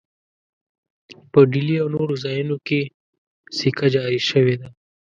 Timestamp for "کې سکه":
2.67-3.85